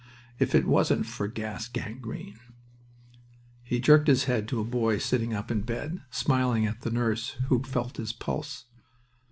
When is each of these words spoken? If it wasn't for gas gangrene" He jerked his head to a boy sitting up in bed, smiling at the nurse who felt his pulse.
If 0.39 0.55
it 0.55 0.65
wasn't 0.65 1.05
for 1.05 1.27
gas 1.27 1.67
gangrene" 1.67 2.39
He 3.63 3.79
jerked 3.79 4.07
his 4.07 4.23
head 4.23 4.47
to 4.47 4.59
a 4.59 4.63
boy 4.63 4.97
sitting 4.97 5.35
up 5.35 5.51
in 5.51 5.61
bed, 5.61 6.01
smiling 6.09 6.65
at 6.65 6.81
the 6.81 6.89
nurse 6.89 7.37
who 7.49 7.61
felt 7.61 7.97
his 7.97 8.11
pulse. 8.11 8.65